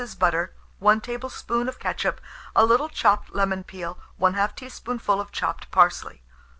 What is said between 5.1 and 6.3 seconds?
of chopped parsley.